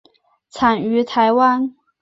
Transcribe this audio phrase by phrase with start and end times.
[0.49, 1.75] 产于台湾。